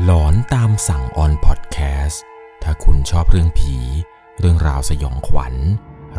[0.00, 2.22] หลอนตามสั่งออนพอดแคสต์
[2.62, 3.76] ถ้าคุณชอบเรื่องผี
[4.40, 5.54] เรื่องราวสยองขวัญ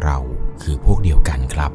[0.03, 0.17] เรา
[0.61, 1.71] คือพวกเดียวกันครับ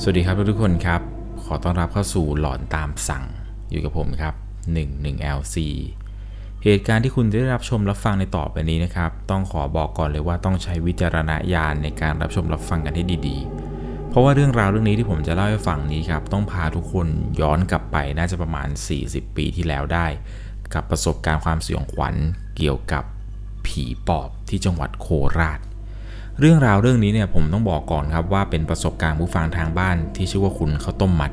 [0.00, 1.00] สวัสดีครับทุกคนครับ
[1.44, 3.24] ขอต้อนรับเข้าสู่หลอนตามสั่ง
[3.70, 4.34] อยู่กับผมครับ
[4.74, 5.56] 11LC
[6.64, 13.63] เหตุการณ์ที่คุณได้รับชมรับฟังในต่อไปนี้นะครับ ต้องขอบอกก่อนเลยว่าต้องใช้วิจารณญาณในการรับชมรับฟังกันให้ดีๆ
[14.14, 17.06] เพราะว่าเรื่องราวเรื่องนี้ที่ผมจะเล่าให้ฟังนี้ครับ ต้องพาทุกคน
[17.40, 18.68] ย้อนกลับไปน่าจะประมาณ
[19.02, 20.06] 40 ปีที่แล้วได้
[20.74, 22.14] กับประสบการณ์ความสยองขวัญ
[22.56, 23.04] เกี่ยวกับ
[23.66, 25.06] ผีปอบที่จังหวัดโค
[25.38, 25.60] ราช
[26.40, 31.32] เรื่องราวเรื่องนี้เนี่ยผมต้องบอกก่อนครับว่าเป็นประสบการณ์ผู้ฟังทางบ้านที่ชื่อว่าคุณข้าวต้มมัด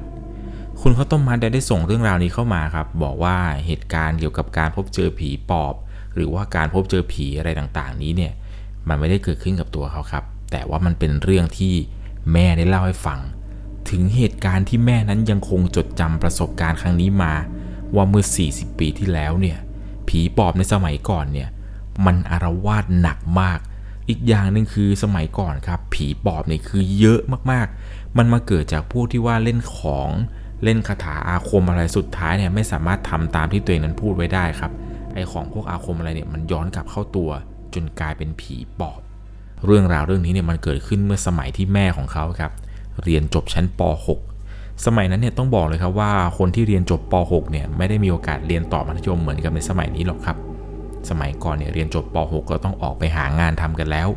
[0.81, 5.73] คุณข้าวต้มมัดได้ได้ส่งเรื่องราวนี้เข้ามาครับ บอกว่าเหตุการณ์เกี่ยวกับการพบเจอผีปอบ
[6.15, 8.33] หรือว่าการพบเจอผีอะไรต่างๆ นี้เนี่ย
[8.87, 11.73] มันไม่ได้เกิดขึ้นกับตัวเขาครับ แต่ว่ามันเป็นเรื่องที่
[12.31, 13.19] แม่ได้เล่าให้ฟัง
[13.89, 17.33] ถึงเหตุการณ์ที่แม่นั้นยังคงจดจำประสบการณ์ครั้งนี้มา
[17.95, 19.57] ว่าเมื่อ 40 ปีที่แล้วเนี่ย
[20.07, 21.49] ผีปอบในสมัยก่อนเนี่ย
[22.05, 23.59] มันอารวาสหนักมาก
[24.09, 27.19] อีกอย่างหนึ่งคือสมัยก่อนครับ ผีปอบเนี่ยคือเยอะ
[27.51, 30.09] มากๆ มันมาเกิดจากพวกที่ว่าเล่นของ
[30.63, 34.71] เล่นคาถาอาคมอะไรสุดท้ายเนี่ยไม่สามารถทำตามที่ตัวเองนั้นพูดไว้ได้ครับ
[35.13, 37.29] ไอของพวกอาคมอะไรเนี่ยมันย้อนกลับเข้าตัว
[37.73, 39.01] จนกลายเป็นผีปอบ
[39.65, 42.51] เรื่องราวเรื่องนี้เนี่ยมันเกิดขึ้นเมื่อสมัยที่แม่ของเขาครับ
[43.03, 43.81] เรียนจบชั้นป
[44.27, 50.37] .6 สมัยนั้นเนี่ยต้องบอกเลยครับว่าคนที่เรียนจบป .6 เนี่ยไม่ได้มีโอกาสเรียนต่อมัธยมเหมือนกับในสมัยนี้หรอกครับ
[51.09, 54.09] สมัยก่อนเนี่ยเรียนจบป .6 ก็ต้องออกไปหางานทำกันแล้ว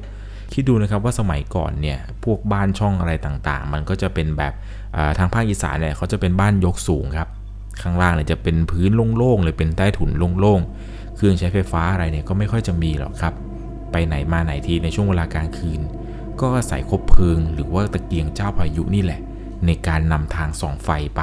[0.53, 4.53] คิดดูนะครับว่าสมัยก่อนเนี่ยพวกบ้านช่องอะไรต่างๆ มันก็จะเป็นแบบ
[5.19, 7.29] ทางภาคอีสานเนี่ยเขาจะเป็นบ้านยกสูงครับ
[7.83, 13.35] ข้างล่างเนี่ยจะเป็นพื้นโล่งๆเลยเป็นใต้ถุนโล่งๆเครื่องใช้ไฟฟ้าอะไรเนี่ยก็ไม่ค่อยจะมีหรอกครับ
[13.97, 15.81] ไปไหนมาไหนทีในช่วงเวลากลางคืน
[16.41, 19.21] ก็อาศัยคบเพลิง หรือว่าตะเกียงเจ้าพายุนี่แหละ
[19.67, 21.23] ในการนำทางส่องไฟไป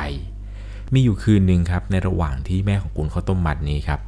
[0.93, 3.99] มีอยู่คืนหนึ่งครับในระหว่างที่แม่ของคุณข้าวต้มมัดนี้ครับ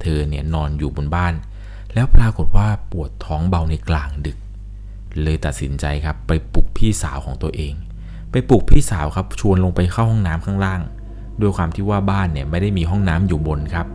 [0.00, 1.34] เธอเนี่ยนอนอยู่บนบ้าน
[1.94, 4.38] แล้วปรากฏว่าปวดท้องเบาในกลางดึก
[5.22, 7.74] เลยตัดสินใจครับไปปลุกพี่สาวของตัวเอง
[8.30, 10.80] ไปปลุกพี่สาวครับชวนลงไปเข้าห้องน้ำข้างล่าง
[11.40, 13.86] ด้วยความที่ว่าบ้านเนี่ยไม่ได้มีห้องน้ำอยู่บนครับ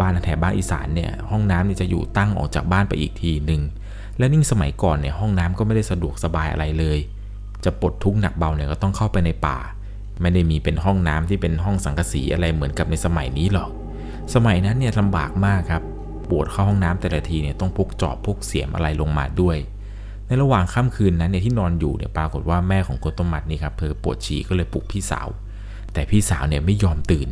[0.00, 3.62] บ้านแถบบ้านอีสานเนี่ยห้องน้ำเนี่ยจะอยู่ตั้งออกจากบ้านไปอีกทีหนึ่ง
[4.18, 6.98] และนิ่งสมัยก่อนเนี่ยห้องน้ำก็ไม่ได้สะดวกสบายอะไรเลย
[7.64, 9.58] จะปลดทุกข์หนักเบาเนี่ยก็ต้องเข้าไปในป่า
[10.20, 13.70] ไม่ได้มีเป็นห้องน้ำที่เป็นห้องสังกะสีอะไรเหมือนกับในสมัยนี้หรอก
[14.34, 15.82] สมัยนั้นเนี่ยลำบากมากครับ
[16.30, 19.56] ปวดเข้าห้องน้ำแต่ละทีเนี่ยต้องพกจอบพกเสียมอะไรลงมาด้วย
[20.26, 25.28] ในระหว่างค่ำคืนนั้นเนี่ยที่นอนอยู่เนี่ยปรากฏว่าแม่ของโกต้มมัดนี่ครับเธอปวดฉี่ก็เลยปลุกพี่สาว
[25.92, 27.28] แต่พี่สาวเนี่ยไม่ยอมตื่น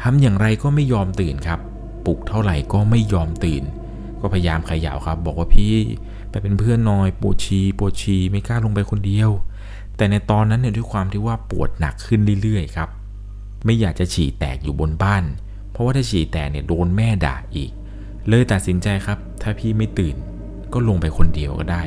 [0.00, 1.60] ทำอย่างไรก็ไม่ยอมตื่นครับ
[2.06, 3.62] ปลุกเท่าไหร่ก็ไม่ยอมตื่น
[4.20, 5.74] ก็พยายามเขย่าครับ บอกว่าพี่
[6.30, 9.30] ไปเป็นเพื่อนหน่อยปวดฉี่ปวดฉี่ไม่กล้าลงไปคนเดียว
[9.96, 12.88] แต่ในตอนนั้นเนี่ยด้วยความที่ว่าปวดหนักขึ้นเรื่อยๆครับ
[13.64, 15.24] ไม่อยากจะฉี่แตกอยู่บนบ้าน
[15.70, 17.70] เพราะว่าถ้าฉี่แตกเนี่ยโดนแม่ด่าอีก
[18.28, 20.16] เลยตัดสินใจครับ ถ้าพี่ไม่ตื่น
[20.72, 21.82] ก็ลงไปคนเดียวก็ได้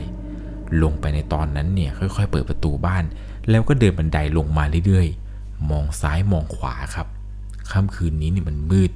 [0.83, 3.03] ลงไปในตอนนั้นเนี่ยค่อย ๆ เปิดประตูบ้าน
[3.49, 7.07] แล้วก็เดินบันไดลงมาเรื่อยๆ มองซ้ายมองขวาครับ
[7.71, 8.91] ค่ำคืนนี้เนี่ยมันมืด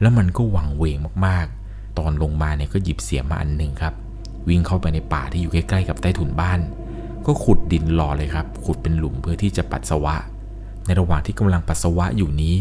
[0.00, 0.96] แล้วมันก็หวังเวง
[1.26, 3.94] มากๆ ตอนลงมาเนี่ยก็หยิบเสียมมาอันหนึ่งครับ
[4.48, 6.60] วิ่งเข้าไปในป่าที่อยู่ใกล้ๆกับใต้ถุนบ้าน
[7.26, 10.16] ก็ขุดดินรอเลยครับ ขุดเป็นหลุมเพื่อที่จะปัสสาวะ
[10.86, 12.56] ในระหว่างที่กำลังปัสสาวะอยู่นี้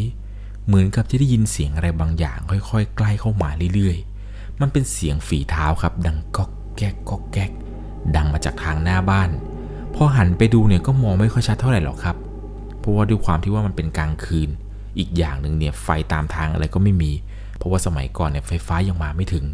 [0.65, 7.51] เหมือนกับจะได้ยินเสียงอะไรบางอย่างค่อยๆ ใกล้เข้ามาเรื่อยๆ มันเป็นเสียงฝีเท้าครับ ดังก๊อกแก๊กก๊อกแก๊ก
[8.15, 9.29] ดังมาจากทางหน้าบ้าน
[9.95, 12.15] พอหันไปดูเนี่ยก็มองไม่ค่อยชัดเท่าไหร่หรอกครับ
[12.79, 14.49] เพราะว่าด้วยความที่ว่ามันเป็นกลางคืน
[14.97, 17.11] อีกอย่างหนึ่งเนี่ยไฟตามทางอะไรก็ไม่มี
[17.57, 19.45] เพราะว่าสมัยก่อนเนี่ยไฟฟ้ายังมาไม่ถึง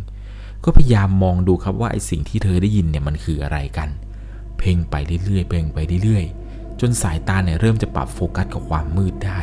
[0.63, 3.90] ก็พยายามมองดูครับว่าไอสิ่งที่เธอได้ยินเนี่ยมันคืออะไรกัน
[4.57, 9.40] เพ่งไปเรื่อยๆเพ่งไปเรื่อยๆ จนสายตาเนี่ยเริ่มจะปรับโฟกัสกับความมืดได้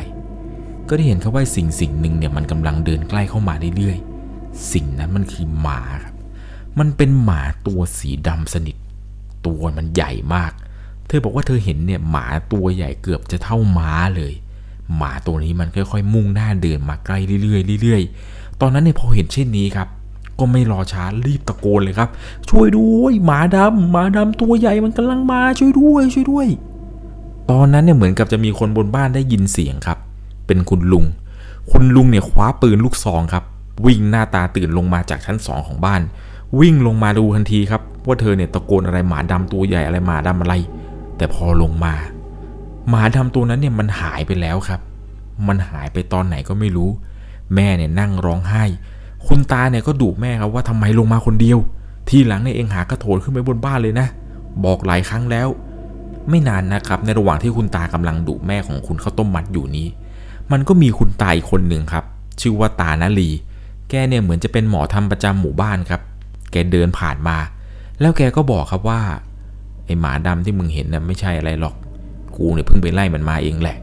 [0.87, 6.13] ก็ได้เห็นครับว่าสิ่งสิ่งหนึ่งเนี่ยมันกำลังเดินใกล้เข้ามาเรื่อยๆ สิ่งนั้นมันคือหมาครับ
[6.79, 8.75] มันเป็นหมาตัวสีดำสนิท
[9.45, 10.51] ตัวมันใหญ่มาก
[11.07, 14.33] เธอบอกว่าเธอเห็นเนี่ยหมาตัวใหญ่เกือบจะเท่าม้าเลย
[14.97, 19.87] หมาตัวนี้มันค่อยๆ มุ่งหน้าเดินมาใกล้เรื่อยๆเรื่อยๆ ตอนนั้นเนี่ยพอเห็นเช่นนี้ครับ
[20.39, 22.09] ก็ไม่รอช้ารีบตะโกนเลยครับ
[22.49, 26.47] ช่วยด้วยหมาดำหมาดำตัวใหญ่มันกำลังมาช่วยด้วยช่วยด้วย
[27.51, 29.97] ตอนนั้นเนี่ยเหมือนกับจะมีคนบนบ้านได้ยินเสียงครับ
[30.47, 31.05] เป็นคุณลุง
[31.71, 33.43] คุณลุงเนี่ยคว้าปืนลูกซองครับ
[33.85, 36.01] วิ่งหน้าตาตื่นลงมาจากชั้นสองของบ้าน
[36.59, 40.53] วิ่งลงมาดูทันทีครับว่าเธอเนี่ยตะโกนอะไรหมาดำตัวใหญ่อะไรหมาดำอะไร
[41.17, 41.93] แต่พอลงมา
[42.89, 44.81] หมาดำตัวนั้นเนี่ยมันหายไปแล้วครับ
[45.47, 46.89] มันหายไปตอนไหนก็ไม่รู้
[47.55, 48.63] แม่เนี่ยนั่งร้องไห้
[49.27, 51.59] คุณตาเนี่ยก็ดุแม่ครับว่าทำไมลงมาคนเดียว
[52.09, 54.07] ทีหลังเนี่ยเองหากระโถนขึ้นไปบนบ้านเลยนะ
[54.65, 55.47] บอกหลายครั้งแล้ว
[56.29, 59.87] ไม่นานนะครับ ในระหว่างที่คุณตากำลังดุแม่ของคุณข้าวต้มมัดอยู่นี้
[60.51, 62.05] มันก็มีคุณตาอีกคนหนึ่งครับ
[62.41, 63.29] ชื่อว่าตานาลี
[63.89, 66.01] แกเนี่ยเหมือนจะเป็นหมอทำประจำหมู่บ้านครับ
[66.51, 67.37] แกเดินผ่านมา
[67.99, 69.01] แล้วแกก็บอกครับว่า
[69.85, 71.75] ไอหมาดำที่มึงเห็นน่ะไม่ใช่อะไรหรอก
[72.39, 73.77] กูเนี่ยเพิ่งไปไล่มันมาเองแหละ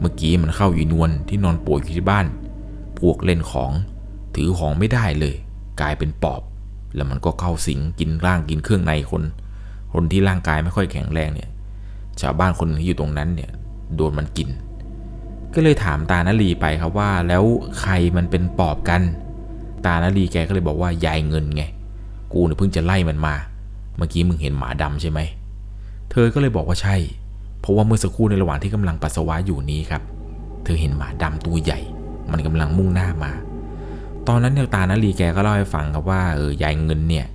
[0.00, 2.26] เมื่อกี้มันเข้าอยู่นวลที่นอนป่วยอยู่ที่บ้าน
[2.98, 3.72] พวกเล่นของ
[4.34, 5.34] ถือของไม่ได้เลย
[5.80, 6.42] กลายเป็นปอบ
[6.94, 9.22] แล้วมันก็เข้าสิงกินร่างกินเครื่องในคน
[9.92, 11.48] คนที่ร่างกายไม่ค่อยแข็งแรงเนี่ย
[12.20, 13.50] ชาวบ้านคนที่อยู่ตรงนั้นเนี่ย
[13.96, 14.48] โดนมันกิน
[15.54, 17.44] ก็เลยถามตานาลีไปครับว่า แล้ว
[17.80, 19.02] ใครมันเป็นปอบกัน
[19.86, 21.62] ตานาลีแกก็เลยบอกว่ายายเงินไง
[22.32, 23.34] กูเนี่ยเพิ่งจะไล่มันมา
[23.96, 25.20] เมื่อกี้มึงเห็นหมาดำใช่ไหม
[26.10, 26.96] เธอก็เลยบอกว่าใช่
[27.60, 30.02] เพราะว่าเมื่อสักครู่ในระหว่างที่กำลังปัสสาวะอยู่นี้ครับ
[30.64, 31.80] เธอเห็นหมาดำตัวใหญ่
[32.32, 33.32] มันกำลังมุ่งหน้ามา
[34.28, 37.26] ตอนนั้นเนี่ยตานาลีแกก็เล่าให้ฟังครับว่าเออยายเงินเนี่ย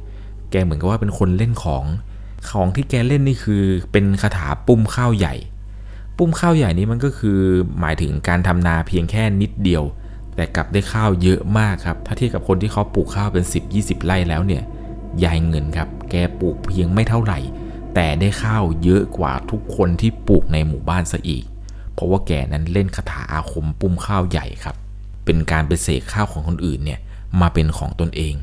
[0.52, 1.86] แกเหมือนกับว่าเป็นคนเล่นของ
[2.52, 5.36] ของที่แกเล่นนี่คือ เป็นคาถาปุ้มข้าวใหญ่
[6.18, 7.40] ปุ้มข้าวใหญ่นี้มันก็คือ
[7.80, 9.84] หมายถึงการทำนาเพียงแค่นิดเดียว
[10.36, 13.44] แต่กลับได้ข้าวเยอะมากครับ ถ้าเทียบกับคนที่เขาปลูกข้าวเป็น
[13.76, 14.64] 10-20 ไร่แล้วเนี่ย
[15.24, 17.40] ยายเงินครับ แกปลูกเพียงไม่เท่าไหร่
[17.96, 21.46] แต่ได้ข้าวเยอะกว่าทุกคนที่ปลูกในหมู่บ้านซะอีก
[21.94, 24.76] เพราะว่าแกนั้นเล่นคาถาอาคมปุ้มข้าวใหญ่ครับ
[25.26, 27.00] เป็นการไปเสกข้าวของคนอื่นเนี่ย
[27.42, 28.36] มาเป็นของตนเอง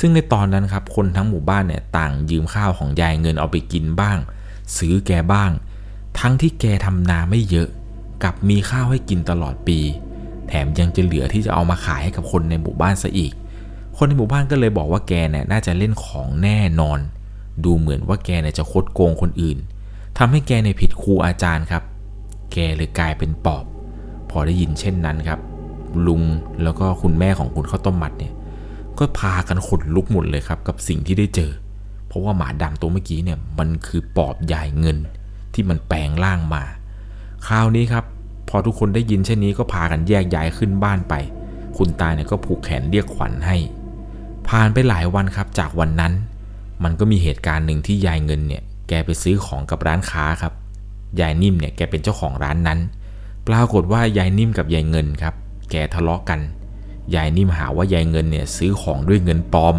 [0.00, 4.18] ซึ่งในตอนนั้นครับคนทั้งหมู่บ้านเนี่ยต่างยืมข้าวของยายเงินเอาไปกินบ้าง
[4.76, 5.50] ซื้อแกบ้าง
[6.18, 7.68] ทั้งที่แกทำนาไม่เยอะ
[8.24, 9.78] กับมีข้าวให้กินตลอดปี
[10.48, 13.32] แถมยังจะเหลือที่จะเอามาขายให้กับคนในหมู่บ้านซะอีก
[13.96, 16.98] คนในหมู่บ้านก็เลยบอกว่าแกเนี่ยน่าจะเล่นของแน่นอน
[17.64, 19.58] ดูเหมือนว่าแกเนี่ยจะคดโกงคนอื่น
[20.18, 21.82] ทำให้แกในผิดครูอาจารย์ครับ
[22.52, 23.64] แกเลยกลายเป็นปอบ
[24.30, 25.40] พอได้ยินเช่นนั้นครับ
[26.06, 26.22] ลุง
[26.62, 28.32] แล้วก็คุณแม่ของคุณข้าวต้มมัดเนี่ย
[28.98, 31.50] ก็พากันขนลุกหมดเลยครับ กับสิ่งที่ได้เจอ
[32.06, 34.98] เพราะว่าหมาดำตัวเมื่อกี้เนี่ยมันคือปอบยายเงิน
[35.54, 36.62] ที่มันแปลงร่างมา
[37.46, 38.04] คราวนี้ครับ
[38.48, 41.14] พอทุกคนได้ยินเช่นนี้ก็พากันแยกย้ายขึ้นบ้านไป
[41.76, 43.56] คุณตาเนี่ยก็ผูกแขนเรียกขวัญให้
[44.48, 46.12] ผ่านไปหลายวันครับจากวันนั้น
[46.84, 50.52] มันก็มีเหตุการณ์หนึ่งที่ยายเงินเนี่ยแกไปซื้อของกับร้านค้าครับ
[51.20, 52.78] ยายนิ่มเนี่ยแกเป็นเจ้าของร้านนั้น
[53.48, 55.34] ปรากฏว่ายายนิ่มกับยายเงินครับ
[55.70, 56.40] แกทะเลาะกัน
[57.14, 59.76] ยายนิ่มหาว่ายายเงินเนี่ยซื้อของด้วยเงินปลอม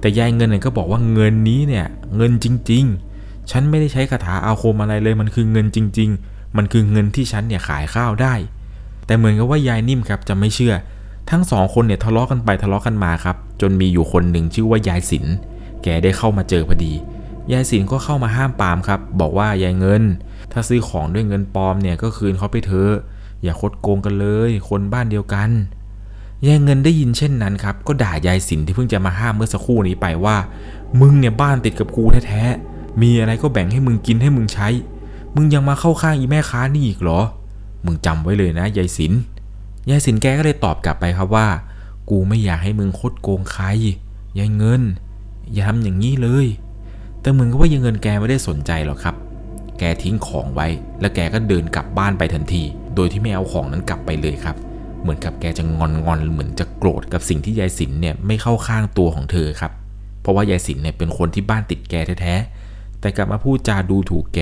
[0.00, 1.86] แต่ยายเงินเนี่ยก็บอกว่าเงินนี้เนี่ย
[2.16, 2.84] เงินจริง
[3.18, 8.34] ๆ ฉันไม่ได้ใช้คาถาอาคมอะไรเลย มันคือเงินจริง ๆ มันคือเงินที่ฉันเนี่ยขายข้าวได้
[9.06, 10.74] แต่เหมือนกับว่ายายนิ่มครับจะไม่เชื่อ
[11.30, 15.26] ทั้งสองคนเนี่ยทะเลาะกันไปทะเลาะกันมาครับ จนมีอยู่คนหนึ่งชื่อว่ายายศิล
[15.82, 16.92] แกได้เข้ามาเจอพอดี
[17.52, 20.02] ยายศิลก็เข้ามาห้ามปามครับ บอกว่ายายเงิน
[20.52, 22.92] ถ้าซื้อของด้วยเงินปลอมเนี่ยก็คืนเขาไปเถอะ
[23.42, 25.50] อย่าคดโกงกันเลย คนบ้านเดียวกัน
[26.46, 30.36] ยายเงินได้ยินเช่นนั้นครับ ก็ด่ายายสินที่เพิ่งจะมาห้ามเมื่อสักครู่นี้ไปว่า
[31.00, 34.68] มึงเนี่ยบ้านติดกับกูแท้ๆ มีอะไรก็แบ่งให้มึงกินให้มึงใช้
[35.34, 37.20] มึงยังมาเข้าข้างอีแม่ค้านี่อีกเหรอ
[37.84, 39.12] มึงจำไว้เลยนะยายสิน
[39.90, 41.46] ยายสินแกก็เลยตอบกลับไปครับว่า
[42.10, 43.66] กูไม่อยากให้มึงคดโกงใคร
[44.38, 44.82] ยายเงิน
[45.52, 46.46] อย่าทำอย่างนี้เลย
[47.20, 49.16] แต่เหมือนกับว่ายายเงินแกไม่ได้สนใจหรอกครับ
[49.78, 50.66] แกทิ้งของไว้
[51.00, 52.62] แล้วแกก็เดินกลับบ้านไปทันที
[52.94, 54.56] โดยที่ไม่เอาของนั้นกลับไปเลยครับ
[55.02, 59.72] เหมือนกับแกจะงอนงอนเหมือนจะโกรธกับสิ่งที่ยายสินเนี่ยไม่เข้าข้างตัวของเธอครับ
[60.20, 64.40] เพราะว่ายายสินเนี่ยเป็นคนที่บ้านติดแกแท้ๆ แต่กลับมาพูดจาดูถูกแก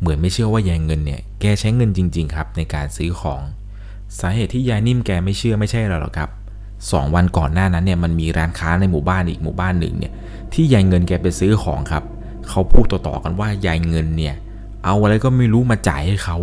[0.00, 3.40] เหมือนไม่เชื่อว่ายายเงินเนี่ย แกใช้เงินจริง ๆ ครับในการซื้อของ
[4.20, 6.30] สาเหตุที่ยายนิ่มแกไม่เชื่อไม่ใช่หรอกครับ
[6.92, 10.12] สองวันก่อนหน้านั้นเนี่ยมันมีร้านค้าในหมู่บ้านอีกหมู่บ้านหนึ่งเนี่ย
[10.52, 12.04] ที่ยายเงินแกไปซื้อของครับ
[12.48, 14.34] เขาพูดต่อๆกันว่ายายเงินเนี่ย
[14.84, 16.36] เอาอะไรก็ไม่รู้มาจ่ายให้เขา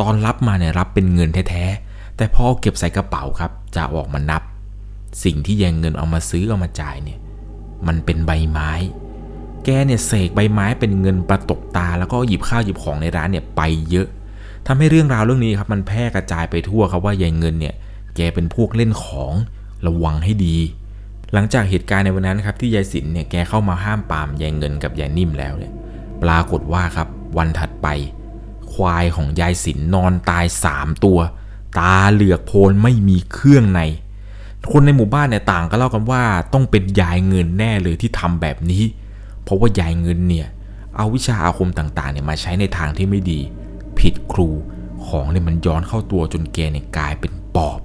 [0.00, 4.42] ตอนรับมาเนี่ยรับเป็นเงินแท้ๆแต่พอเอเก็บใส่กระเป๋าครับ จะออกมานับ
[5.24, 7.18] สิ่งที่ยายเงินเอามาซื้อเอามาจ่ายเนี่ย
[7.86, 8.70] มันเป็นใบไม้
[9.64, 14.08] แกเนี่ยเสกใบไม้เป็นเงินประตกตา แล้วก็หยิบข้าวหยิบของในร้านเนี่ยไปเยอะ
[14.66, 17.74] ทำให้เรื่องราวเรื่องนี้ครับมันแพร่กระจายไปทั่วครับว่ายายเงินเนี่ย
[18.16, 19.32] แกเป็นพวกเล่นของ
[19.86, 20.56] ระวังให้ดี
[21.32, 25.72] หลังจากเหตุการณ์ในวันนั้นครับที่ยายสินเนี่ยแกเข้ามาห้ามปามยายเงินกับยายนิ่มแล้วเนี่ย
[26.22, 27.88] ปรากฏว่าครับวันถัดไป
[28.72, 31.18] ควายของยายสินนอนตายสามตัว
[31.78, 33.80] ตาเหลือกโพลไม่มีเครื่องใน
[34.72, 38.82] คนในหมู่บ้านเนี่ยต่างก็เล่ากันว่าต้องเป็นยายเงินแน่เลยที่ทำแบบนี้
[39.42, 40.46] เพราะว่ายายเงินเนี่ย
[40.96, 43.40] เอาวิชาอาคมต่างๆเนี่ยมาใช้ในทางที่ไม่ดี
[43.98, 44.48] ผิดครู
[45.06, 47.80] ของเนี่ยมันย้อนเข้าตัวจนแกเนี่ยกลายเป็นปอบ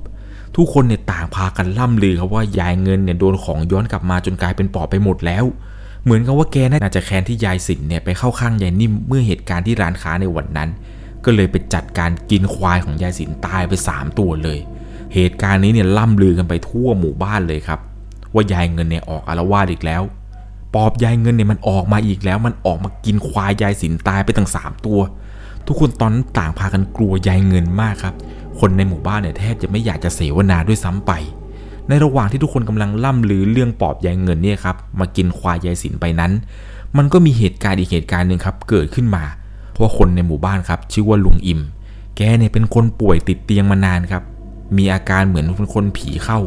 [0.56, 5.44] ทุกคนเนี่ยต่างพากันล่ำลือครับว่ายายเงินเนี่ยโดนของย้อนกลับมาจนกลายเป็นปอบไปหมดแล้ว
[6.04, 10.70] เหมือนกับว่าแกน่าจะแค้นที่ยายสินเนี่ยไปเข้าข้างยายนิ่มเมื่อเหตุการณ์ที่ร้านค้าในวันนั้น
[11.26, 14.60] ก็เลยไปจัดการกินควายของยายสินตายไป 3 ตัวเลย
[15.14, 17.80] เหตุการณ์นี้เนี่ยล่ำลือกันไปทั่วหมู่บ้านเลยครับ
[18.34, 20.02] ว่ายายเงินเนี่ยออกอารวาสอีกแล้ว
[20.74, 25.00] ปอบยายเงินเนี่ยมันออกมาอีกแล้ว มันออกมากินควายยายสินตายไปตั้งสามตัว
[25.68, 28.16] ทุกคนตอนนั้นต่างพากันกลัวยายเงินมากครับ
[28.60, 31.12] คนในหมู่บ้านเนี่ยแทบจะไม่อยากจะเสวนาด้วยซ้ำไป
[31.88, 36.32] ในระหว่างที่ทุกคนกำลังล่ำลือเรื่องปอบยายเงินเนี่ยครับมากินควายยายสินไปนั้น
[36.98, 39.24] มันก็มีเหตุการณ์อีกเหตุการณ์หนึ่งครับเกิดขึ้นมา
[39.72, 41.60] เพราะคนในหมู่บ้านครับชื่อว่าลุงอิม
[42.18, 44.24] แกเนี่ยเป็นคนป่วยติดเตียงมานานครับ
[44.78, 46.40] มีอาการเหมือนเป็นคนผีเข้า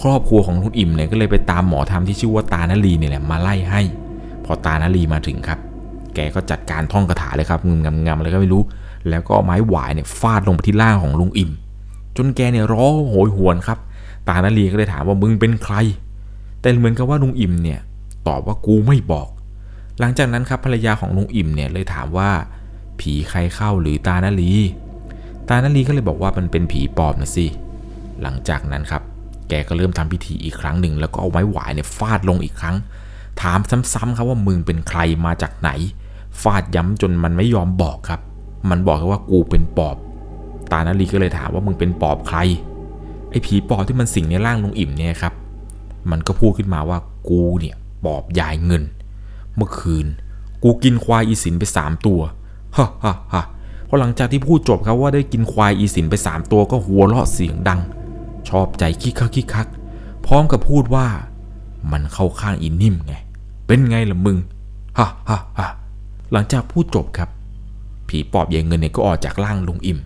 [0.00, 3.82] ครอบครัวของลุงอิมเนี่ยก็เลยไปตามหมอธรรมที่ชื่อว่าตานาลีเนี่ยแหละมาไล่ให้
[4.44, 5.58] พอตานาลีมาถึงครับ
[6.14, 8.62] แกก็จัดการท่องคาถาเลยครับงึมงำงำอะไรก็ไม่รู้
[9.08, 11.50] แล้วก็ไม้หวายเนี่ยฟาดลงไปที่ล่างของลุงอิ่ม
[12.16, 13.78] จนแกเนี่ยร้องโหยหวนครับ
[14.28, 15.74] ตานาลีก็เลยถามว่ามึงเป็นใคร
[16.60, 17.80] แต่เหมือนกับว่าลุงอิ่มเนี่ย
[18.26, 19.28] ตอบว่ากูไม่บอก
[20.00, 22.30] หลังจากนั้นครับภรรยาของลุงอิ่มเนี่ยเลยถามว่า
[23.00, 24.52] ผีใครเข้าหรือตานาลี
[25.48, 27.46] ตานาลีก็เลยบอกว่ามันเป็นผีปอบนะสิ
[28.22, 29.02] หลังจากนั้นครับ
[29.48, 32.76] แกก็เริ่มทำพิธีอีกครั้งหนึ่ง แล้วก็เอาไม้หวายเนี่ยฟาดลงอีกครั้ง
[33.42, 33.58] ถาม
[33.92, 35.70] ซ้ำๆครับว่ามึงเป็นใครมาจากไหน
[36.42, 38.20] ฟาดย้ำจนมันไม่ยอมบอกครับ
[38.68, 39.96] มันบอกแค่ว่ากูเป็นปอบ
[40.72, 42.38] ตานาลีก็เลยถามว่ามึงเป็นปอบใคร
[43.30, 45.34] ไอ้ผีปอบที่มันสิงในร่างลุงอิ่มเนี่ยครับ
[46.10, 46.98] มันก็พูดขึ้นมาว่า
[47.28, 48.82] กูเนี่ยปอบยายเงิน
[49.56, 50.06] เมื่อคืน
[50.62, 52.20] กูกินควายอีสินไปสามตัว
[52.76, 53.42] ฮ่าฮ่าฮ่า
[53.88, 57.80] พอหลังจากที่พูดจบครับว่าได้กินควายอีสินไปสามตัวก็หัวเราะเสียงดัง
[58.48, 59.68] ชอบใจคิกคักคิกคัก
[60.26, 61.06] พร้อมกับพูดว่า
[61.92, 63.14] มันเข้าข้างอีนิ่มไง
[63.66, 64.38] เป็นไงล่ะมึง
[64.98, 65.66] ฮ่าฮ่าฮ่า
[66.32, 67.28] หลังจากพูดจบครับ
[68.10, 69.98] ผีปอบยายเงินเนี่ยก็ออกจากร่างลุงอิ่ม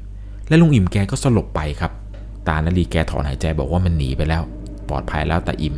[0.48, 1.92] และลุงอิ่มแกก็สลบไปครับ
[2.48, 4.42] ตานาลีแกถอนหายใจบอกว่ามันหนีไปแล้ว
[4.88, 5.74] ปลอดภัยแล้วแต่อิ่ม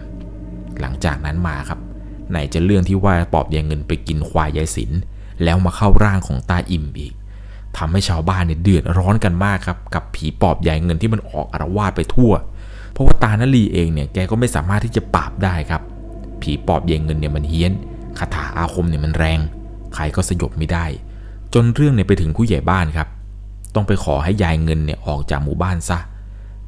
[0.80, 1.78] หลังจากนั้นมาครับ
[2.30, 4.90] ไหนจะเรื่องที่ว่าปอบยายเงินไปกินควายยายสิน
[5.44, 7.14] แล้วมาเข้าร่างของตาอิ่มอีก
[7.76, 12.32] ทำให้ชาวบ้านเนี่ยเดือดร้อนกันมากครับกับผีปอบยายเงินที่มันออกอารวาสไปทั่ว
[12.92, 15.82] เพราะว่าตานาลีเองเนี่ยแกก็ไม่สามารถที่จะปราบได้ครับ
[16.42, 17.72] ผีปอบยายเงินเนี่ยมันเฮี้ยน
[18.18, 19.40] คาถาอาคมเนี่ยมันแรง
[19.94, 20.86] ใครก็สยบไม่ได้
[21.54, 23.08] จนเรื่องเนี่ยไปถึงผู้ใหญ่บ้านครับ
[23.74, 25.98] ต้องไปขอให้ยายเงินเนี่ยออกจากหมู่บ้านซะ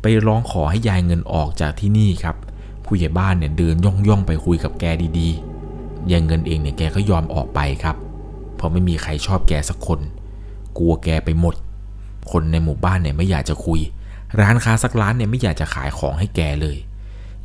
[0.03, 2.37] ไปร้องขอให้ยายเงินออกจากที่นี่ครับ
[2.85, 4.85] ผู้ใหญ่บ้านเนี่ยเดินย่องย่องๆไปคุยกับแก
[5.19, 7.97] ดีๆ ยายเงินเองเนี่ยแกก็ยอมออกไปครับ
[8.57, 10.01] เพราะไม่มีใครชอบแกสักคน
[10.79, 11.55] กลัวแกไปหมด
[12.31, 13.81] คนในหมู่บ้านเนี่ยไม่อยากจะคุย
[14.41, 16.77] ร้านค้าสักร้านเนี่ยไม่อยากจะขายของให้แกเลย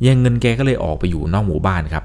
[0.04, 2.04] ยายเงินแกก็เลยออกไปอยู่นอกหมู่บ้านครับ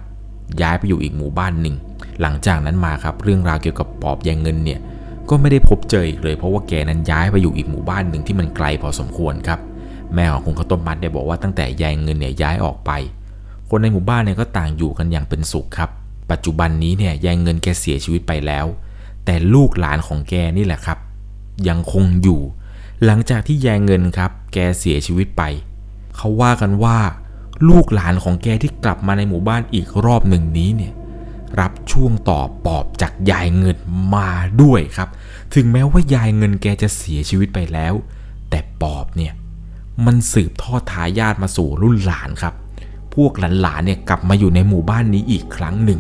[0.61, 1.75] ย้ายไปอยู่อีกหมู่บ้านหนึ่ง
[2.21, 4.79] หลังจากนั้นมาครับเรื่องราวเกี่ยวกับปอบยายเงินเนี่ย
[5.29, 9.59] ก็ไม่ได้พบเจออีกเลย เพราะว่าแกนั้นย้ายไปอยู่อีกหมู่บ้านหนึ่งที่มันไกลพอสมควรครับ
[10.13, 12.91] แม่ของคุณข้าวต้มมัดได้บอกว่าตั้งแต่ยายเงินเนี่ยย้ายออกไป
[13.69, 15.89] คนในหมู่บ้านเนี่ยก็ต่างอยู่กันอย่างเป็นสุขครับ
[16.31, 18.65] ปัจจุบันนี้เนี่ยยายเงินแกเสียชีวิตไปแล้ว
[19.25, 20.97] แต่ลูกหลานของแกนี่แหละครับ
[21.67, 22.41] ยังคงอยู่
[23.05, 25.43] หลังจากที่ยายเงินครับ แกเสียชีวิตไป
[26.17, 26.97] เขาว่ากันว่า
[27.69, 30.93] ลูกหลานของแกที่กลับมาในหมู่บ้านอีกรอบหนึ่งนี้เนี่ย
[31.59, 33.77] รับช่วงต่อปอบจากยายเงิน
[34.15, 34.29] มา
[34.61, 35.09] ด้วยครับ
[35.53, 37.93] ถึงแม้ว่ายายเงินแกจะเสียชีวิตไปแล้ว
[38.49, 39.33] แต่ปอบเนี่ย
[40.05, 42.53] มันสืบทอดทายาทมาสู่รุ่นหลานครับ
[43.15, 45.99] พวกหลานๆเนี่ยกลับมาอยู่ในหมู่บ้านนี้อีกครั้งหนึ่ง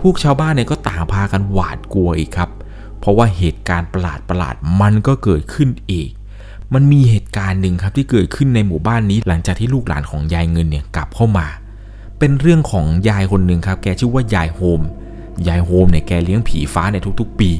[0.00, 2.50] พวกชาวบ้านเนี่ยก็ต่างพากันหวาดกลัวอีกครับ
[2.98, 6.10] เพราะว่าเหตุการณ์ประหลาดประหลาดๆมันก็เกิดขึ้นอีก
[6.74, 11.46] มันมีเหตุการณ์หนึ่งครับที่เกิดขึ้นในหมู่บ้านนี้หลังจากที่ลูกหลานของยายเงินเนี่ยกลับเข้ามา
[12.18, 14.80] เป็นเรื่องของยายคนหนึ่งครับแกชื่อว่ายายโฮม
[15.48, 17.50] ยายโฮมเนี่ยแกเลี้ยงผีฟ้าในทุกๆ ปี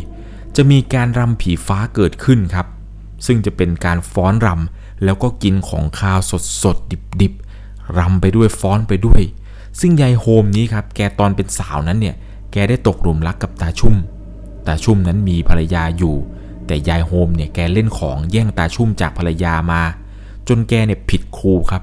[0.57, 2.67] จะมีการรำผีฟ้าเกิดขึ้นครับ
[3.27, 9.23] ซึ่งจะเป็นการฟ้อนรำแล้วก็กินของคาวสดสดดิบดิบๆรำไปด้วยฟ้อนไปด้วย
[9.81, 12.17] ซึ่งยายโฮมนี้ครับแกตอนเป็นสาวนั้นเนี่ย
[12.53, 13.95] แกได้ตกหลุมรักกับตาชุ่ม
[14.67, 16.17] ตาชุ่มนั้นมีภรรยาอยู่
[16.67, 19.83] แต่ยายโฮมเนี่ยแกเล่นของแย่งตาชุ่มจากภรรยามา
[20.49, 21.83] จนแกเนี่ยผิดครูครับ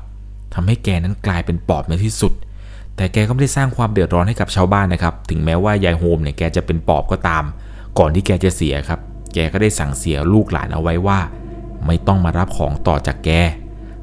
[0.53, 2.33] ทำให้แกนั้นกลายเป็นปอบในที่สุด
[2.95, 7.43] แต่แกก็ไม่ได้สร้างความเดือดร้อนให้กับชาวบ้านนะครับ ถึงแม้ว่ายายโฮมเนี่ยแกจะเป็นปอบก็ตาม
[7.99, 8.99] ก่อนที่แกจะเสียครับ
[9.33, 11.19] แกก็ได้สั่งเสียลูกหลานเอาไว้ว่า
[11.85, 13.29] ไม่ต้องมารับของต่อจากแก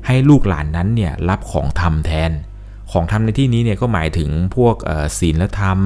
[0.06, 2.30] ให้ลูกหลานนั้นเนี่ยรับของทำแทน
[2.92, 5.78] ของทำในที่นี้เนี่ยก็หมายถึงพวกเอ่อศีลธรรม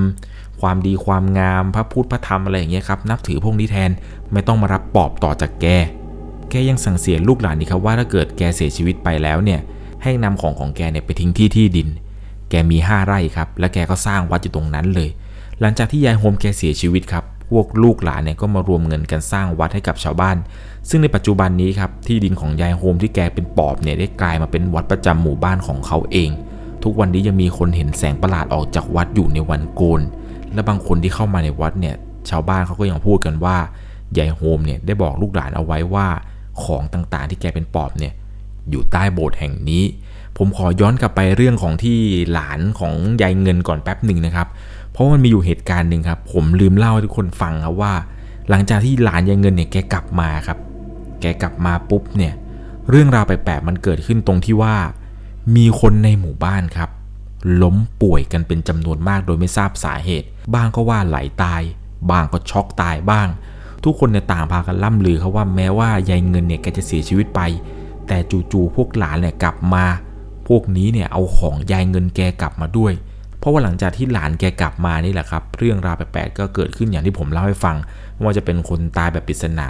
[0.60, 3.90] ความดีความงามพระพุทธพระธรรมอะไรอย่างเงี้ยครับ นับถือพวกนี้แทน
[4.32, 5.66] ไม่ต้องมารับปอบต่อจากแก
[6.50, 9.60] แกยังสั่งเสียลูกหลานนี่ครับว่าถ้าเกิดแกเสียชีวิตไปแล้วเนี่ย
[10.02, 11.88] ให้นำของของแกเนี่ยไปทิ้งที่ที่ดิน
[12.50, 15.10] แกมีห้าไร่ครับ และแกก็สร้างวัดอยู่ตรงนั้นเลย
[15.60, 20.36] หลังจากที่ยายโฮมแกเสียชีวิตครับ พวกลูกหลานเนี่ยก็มารวมเงินกันสร้างวัดให้กับชาวบ้าน
[20.88, 26.30] ซึ่งในปัจจุบันนี้ครับที่ดินของยายโฮมที่แกเป็นปอบเนี่ยได้กลายมาเป็นวัดประจำหมู่บ้านของเขาเอง
[26.82, 30.00] ทุกวันนี้ยังมีคนเห็นแสงประหลาดออกจากวัดอยู่ในวันโกน
[30.52, 31.94] และบางคนที่เข้ามาในวัดเนี่ย
[32.30, 33.56] ชาวบ้านเขาก็ยังพูดกันว่า
[34.18, 36.06] ยายโฮมเนี่ยได้บอกลูกหลานเอาไว้ว่า
[36.62, 38.12] ของต่างๆ ที่แกเป็นปอบเนี่ย
[38.70, 39.84] อยู่ใต้โบสถ์แห่งนี้
[40.36, 41.98] ผมขอย้อนกลับไปเรื่องของที่
[42.32, 44.48] หลานของยายเงินก่อนแป๊บหนึ่งนะครับ
[44.92, 47.92] เพราะมันมีอยู่เหตุการณ์หนึ่งครับ ผมลืมเล่าให้ทุกคนฟังครับว่า
[48.50, 50.58] หลังจากที่หลานยายเงินเนี่ยแกกลับมาครับ
[51.20, 52.34] แกกลับมาปุ๊บเนี่ย
[52.90, 54.76] เรื่องราวแปลกๆมันเกิดขึ้นตรงที่ว่า
[55.56, 56.90] มีคนในหมู่บ้านครับ
[57.62, 61.62] ล้มป่วยกันเป็นจำนวนมากโดยไม่ทราบสาเหตุ บ้างก็ว่าไหลตาย
[62.10, 63.28] บ้างก็ช็อกตายบ้าง
[63.84, 67.40] ทุกคนเนี่ยต่างพากันล่ำลือเขาว่าแม้ว่ายายเงินเนี่ยแกจะเสียชีวิตไป
[68.08, 68.18] แต่
[68.52, 69.84] จู่ๆพวกหลานเนี่ยกลับมา
[70.48, 72.92] พวกนี้เนี่ยเอาของยายเงินแกกลับมาด้วย
[73.38, 77.76] เพราะว่าหลังจากที่หลานแกกลับมานี่แหละครับ เรื่องราวแปลกๆก็เกิดขึ้นอย่างที่ผมเล่าให้ฟัง
[78.22, 79.68] ว่าจะเป็นคนตายแบบปริศนา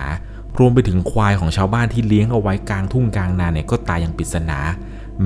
[0.59, 4.59] รวมไปถึงควายของชาวบ้านที่เลี้ยงเอาไว้กลางทุ่งกลางนาเนี่ยก็ตายอย่างปริศนา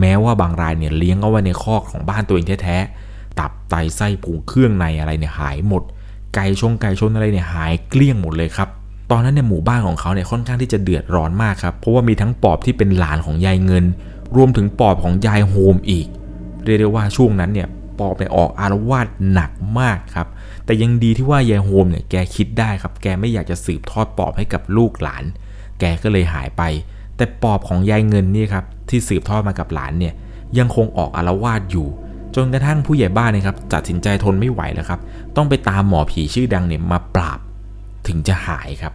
[0.00, 5.82] แม้ว่าบางรายเนี่ยเลี้ยงเอาไว้ในคอกของบ้านตัวเองแท้ๆ ตับไตไส้พุงเครื่องในอะไรเนี่ยหายหมด
[6.34, 8.68] ไก่ชงไก่ชนอะไรเนี่ยหายเกลี้ยงหมดเลยครับ
[9.10, 13.84] ตอนนั้นเนี่ยหมู่บ้านของเขาเนี่ยค่อนข้างที่จะเดือดร้อนมากครับเพราะว่ามีทั้งปอบที่เป็นหลานของยายเงิน
[14.36, 16.06] รวมถึงปอบของยายโฮมอีก
[16.64, 17.68] เรียกได้ว่าช่วงนั้นเนี่ย
[17.98, 20.28] ปอบเนี่ยออกอารวาสหนักมากครับ
[20.64, 25.24] แต่ยังดีที่ว่ายายโฮมเนี่ยแกคิดได้ครับ แกไม่อยากจะสืบทอดปอบให้กับลูกหลาน
[25.80, 26.62] แกก็เลยหายไป
[27.16, 30.14] แต่ปอบของยายเงินนี่ครับที่สืบทอดมากับหลานเนี่ย
[30.58, 31.88] ยังคงออกอารวาสอยู่
[32.34, 35.00] จนกระทั่งผู้ใหญ่บ้านนะครับตัดสินใจทนไม่ไหวแล้วครับ
[35.36, 37.38] ต้องไปตามหมอผีชื่อดังเนี่ยมาปราบ
[38.06, 38.92] ถึงจะหายครับ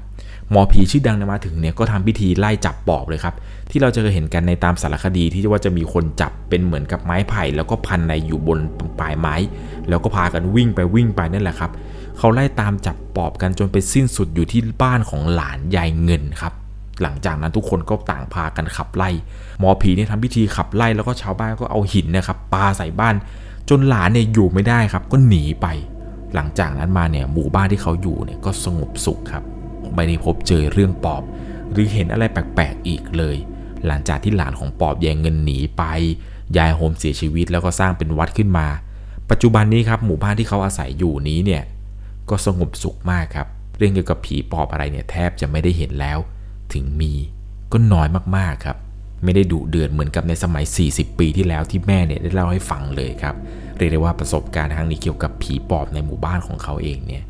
[0.54, 3.36] มอผีชื่อดังเนี่ยมาถึงเนี่ยก็ทำพิธีไล่จับปอบเลยครับ
[3.70, 8.60] ที่เราจะเคยเห็นกันในตามสารคดีที่ว่าจะมีคนจับเป็นเหมือนกับไม้ไผ่ แล้วก็พันในอยู่บน
[9.00, 9.36] ปลายไม้
[9.90, 11.72] แล้วก็พากันวิ่งไปวิ่งไปนั่นแหละครับ
[12.18, 16.54] เขาไล่ตามจับปอบกันจนไปสิ้นสุดอยู่ที่บ้านของหลานยายเงินครับ
[17.02, 19.10] หลังจากนั้นทุกคนก็ต่างพากันขับไล่
[19.60, 23.16] หมอผีเนี่ยทำพิธีขับไล่แล้วก็ชาวบ้านก็เอาหินนะครับปาใส่บ้าน
[23.70, 25.68] จนหลานเนี่ยอยู่ไม่ได้ครับ ก็หนีไป
[26.36, 29.44] หลังจากนั้นมาเนี่ยหมู่บ้านที่เขาอยู่เนี่ยก็สงบสุขครับ
[29.96, 31.24] ไม่ได้พบเจอเรื่องปอบ
[31.72, 33.36] หรือเห็นอะไรแปลกๆอีกเลย
[33.86, 35.84] หลังจากที่หลานของปอบแยงเงินหนีไป
[36.58, 38.68] ยายโฮมเสียชีวิตแล้วก็สร้างเป็นวัดขึ้นมา
[39.30, 41.64] ปัจจุบันนี้ครับหมู่บ้านที่เขาอาศัยอยู่นี้เนี่ย
[42.30, 43.48] ก็สงบสุขมากครับ
[43.78, 46.18] เรื่องเกี่ยวกับผีปอบอะไรเนี่ยแทบจะไม่ได้เห็นแล้ว
[46.74, 47.14] ถึงมี
[47.72, 48.78] ก็น้อยมากๆครับ
[49.24, 53.36] ไม่ได้ดุเดือดเหมือนกับในสมัย 40 ปีที่แล้วที่แม่เนี่ยได้เล่าให้ฟังเลยครับ
[53.78, 57.24] เรียกได้ว่าประสบการณ์ทางนี้เกี่ยวกับผีปอบในหมู่บ้านของเขาเองเนี่ย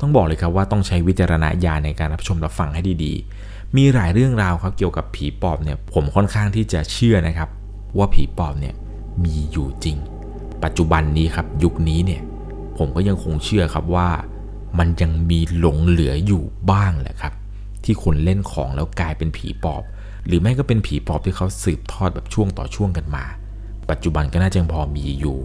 [0.00, 7.48] ต้องบอกเลยครับว่าต้องใช้วิจารณญาณในการรับชมรับฟังให้ดีๆ มีหลายเรื่องราวครับเกี่ยวกับผีปอบเนี่ยผมค่อนข้างที่จะเชื่อนะครับ
[7.98, 8.74] ว่าผีปอบเนี่ย
[9.24, 9.96] มีอยู่จริง
[10.64, 12.22] ปัจจุบันนี้ครับยุคนี้เนี่ย
[12.78, 14.08] ผมก็ยังคงเชื่อครับว่า
[14.78, 17.32] มันยังมีหลงเหลืออยู่บ้างแหละครับ
[17.84, 19.82] ที่คนเล่นของแล้วกลายเป็นผีปอบ
[20.26, 23.24] หรือไม่ก็เป็นผีปอบที่เขาสืบทอดแบบช่วงต่อช่วงกันมา
[23.90, 25.38] ปัจจุบันก็น่าจะยังพอมีอยู่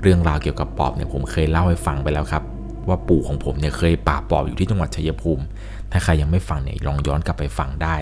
[0.00, 2.44] เรื่องราวเกี่ยวกับปอบเนี่ยผมเคยเล่าให้ฟังไปแล้วครับ
[2.88, 5.44] ว่าปู่ของผมเนี่ยเคยป่าปอบอยู่ที่จังหวัดชัยภูมิ
[5.92, 7.96] ถ้าใครยังไม่ฟังเนี่ยลองย้อนกลับไปฟังได้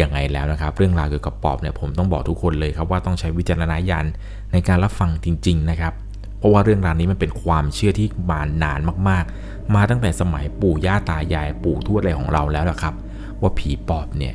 [0.00, 4.06] ยังไงแล้วนะครับ เรื่องราวเกี่ยวกับปอบเนี่ยผมต้องบอกทุกคนเลยครับว่าต้องใช้วิจารณญาณ
[4.52, 5.92] ในการรับฟังจริง ๆ นะครับ
[6.38, 12.94] เพราะว่าเรื่องราวนี้มันเป็นความเชื่อที่มานานมากๆ มาตั้งแต่สมัยปู่ย่าตายายปู่ทวดอะไรของเราแล้วละครับ
[13.40, 14.34] ว่าผีปอบเนี่ย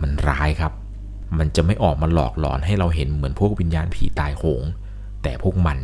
[0.00, 0.72] มันร้ายครับ
[1.38, 4.62] มันจะไม่ออกมาหลอกหลอนให้เราเห็นเหมือนพวกวิญญาณผีตายโหง
[5.22, 5.78] แต่พวกมัน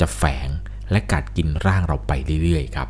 [0.00, 0.48] จะแฝง
[0.90, 2.88] และกัดกินร่างเราไปเรื่อยๆครับ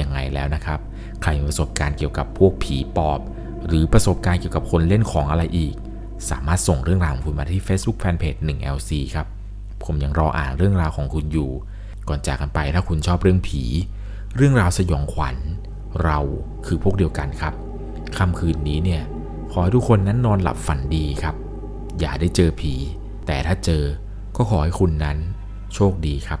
[0.00, 0.80] ยังไงแล้วนะครับ
[1.22, 3.20] ใครมีประสบการณ์เกี่ยวกับพวกผีปอบ
[3.66, 5.74] หรือประสบการณ์เกี่ยวกับคนเล่นของอะไรอีก
[6.30, 9.26] สามารถส่งเรื่องราวของคุณมาที่ Facebook Fanpage 1LC ครับ
[9.84, 11.50] ผมยังรออ่านเรื่องราวของคุณอยู่
[12.08, 13.62] ก่อนจากกันไปถ้าคุณชอบเรื่องผี
[14.36, 15.36] เรื่องราวสยองขวัญ
[16.04, 16.18] เรา
[16.66, 17.54] คือพวกเดียวกันครับ
[18.16, 19.02] ค่ำคืนนี้เนี่ย
[19.50, 21.34] ขอให้ทุกคนนั้นนอนหลับฝันดีครับ
[22.00, 22.72] อย่าได้เจอผี
[23.26, 23.82] แต่ถ้าเจอ
[24.36, 25.18] ก็ขอให้คุณนั้น
[25.74, 26.40] โชคดีครับ